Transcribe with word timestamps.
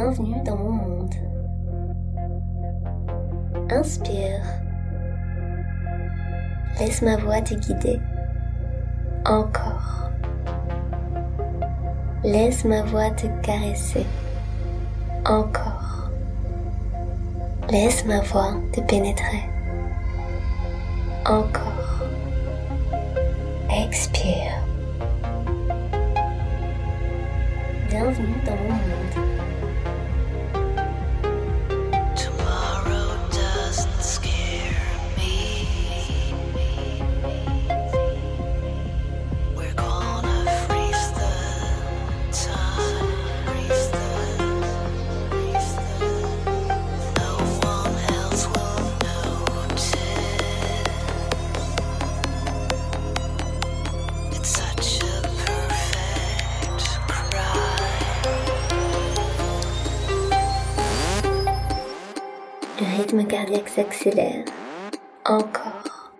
Bienvenue 0.00 0.40
dans 0.44 0.54
mon 0.54 0.70
monde. 0.70 1.14
Inspire. 3.68 4.44
Laisse 6.78 7.02
ma 7.02 7.16
voix 7.16 7.40
te 7.40 7.54
guider. 7.54 7.98
Encore. 9.26 10.08
Laisse 12.22 12.64
ma 12.64 12.82
voix 12.82 13.10
te 13.10 13.26
caresser. 13.42 14.06
Encore. 15.26 16.12
Laisse 17.68 18.04
ma 18.04 18.20
voix 18.20 18.54
te 18.72 18.80
pénétrer. 18.82 19.42
Encore. 21.26 22.04
Expire. 23.68 24.62
Bienvenue 27.90 28.40
dans 28.46 28.54
mon 28.54 28.74
monde. 28.74 29.27
Le 62.80 62.86
rythme 62.96 63.26
cardiaque 63.26 63.68
s'accélère. 63.68 64.44
Encore. 65.24 66.12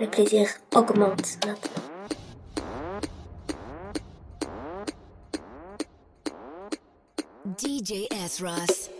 Le 0.00 0.06
plaisir 0.06 0.46
augmente 0.76 1.38
maintenant. 1.44 1.54
DJ 7.58 8.06
S. 8.24 8.42
Ross. 8.44 8.90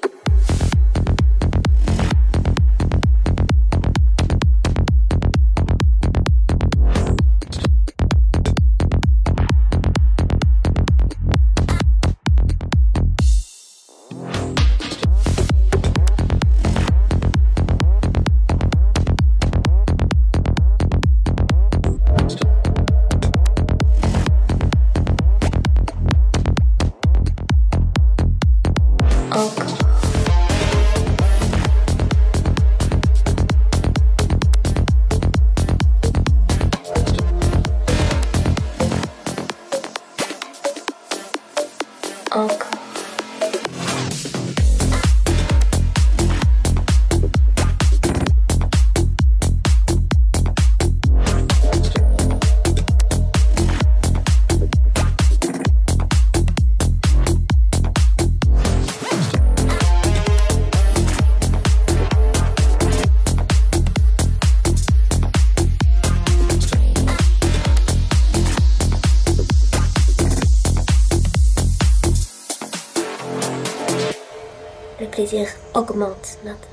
Augmente 75.74 76.38
maintenant. 76.44 76.68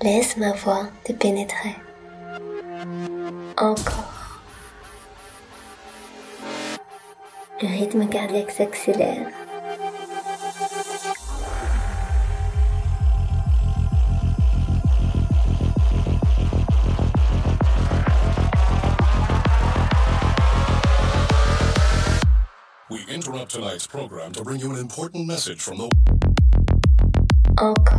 Laisse 0.00 0.38
ma 0.38 0.52
voix 0.52 0.86
te 1.04 1.12
pénétrer. 1.12 1.76
Encore. 3.58 4.40
Le 7.60 7.68
rythme 7.68 8.08
cardiaque 8.08 8.50
s'accélère. 8.50 9.28
We 22.88 23.04
interrupt 23.10 23.50
tonight's 23.52 23.86
program 23.86 24.32
to 24.32 24.42
bring 24.42 24.60
you 24.60 24.72
an 24.72 24.78
important 24.78 25.26
message 25.26 25.60
from 25.60 25.76
the 25.76 26.19
Encore. 27.60 27.89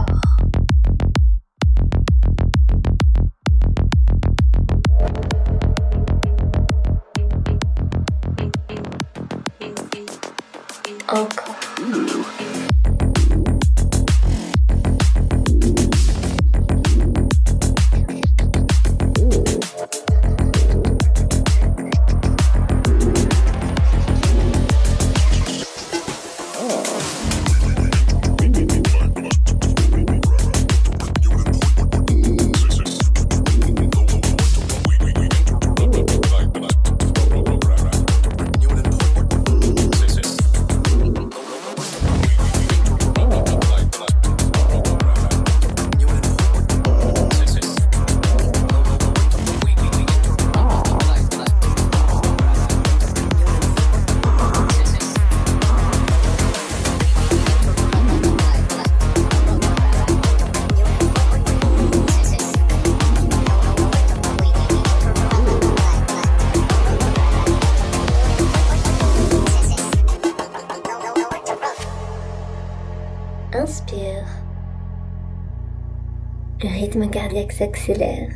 Le 76.64 76.70
rythme 76.70 77.10
cardiaque 77.10 77.54
s'accélère. 77.54 78.30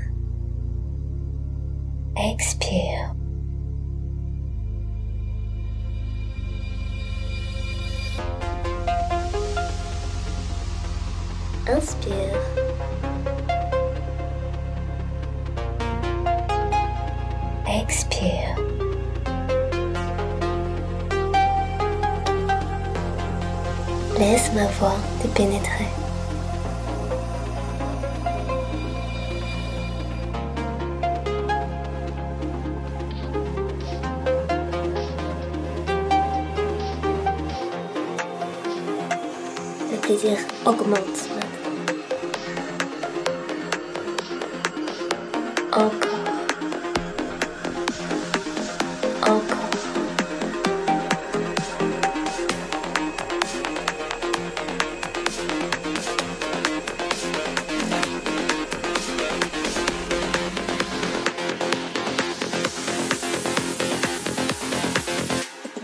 Expire. 2.17 3.13
Inspire. 11.67 12.15
Expire. 17.67 18.55
Laisse 24.17 24.51
ma 24.55 24.65
voix 24.65 24.95
te 25.21 25.27
pénétrer. 25.27 26.04
Encore. 49.21 49.65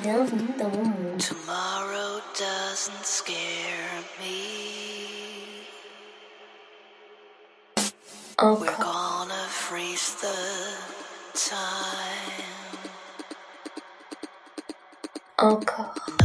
Bienvenue 0.01 0.53
dans 0.57 0.69
mon 0.69 0.85
monde. 0.85 1.17
Tomorrow 1.19 2.21
doesn't 2.39 3.05
scare 3.05 3.70
We're 8.41 8.49
Encore. 8.49 8.75
gonna 8.77 9.47
freeze 9.49 10.15
the 10.15 10.37
time. 11.35 12.45
Encore. 15.39 16.20